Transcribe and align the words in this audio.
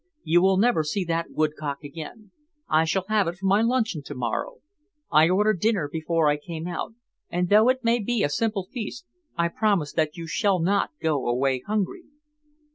"You 0.23 0.41
will 0.41 0.57
never 0.57 0.83
see 0.83 1.05
that 1.05 1.29
woodcock 1.29 1.83
again. 1.83 2.31
I 2.67 2.85
shall 2.85 3.05
have 3.07 3.27
it 3.27 3.35
for 3.35 3.45
my 3.45 3.61
luncheon 3.61 4.01
to 4.05 4.15
morrow. 4.15 4.61
I 5.11 5.29
ordered 5.29 5.59
dinner 5.59 5.87
before 5.87 6.27
I 6.27 6.37
came 6.37 6.65
out, 6.67 6.95
and 7.29 7.49
though 7.49 7.69
it 7.69 7.83
may 7.83 7.99
be 7.99 8.23
a 8.23 8.29
simple 8.29 8.67
feast, 8.73 9.05
I 9.37 9.47
promise 9.47 9.93
that 9.93 10.17
you 10.17 10.25
shall 10.25 10.59
not 10.59 10.89
go 10.99 11.27
away 11.27 11.59
hungry." 11.67 12.05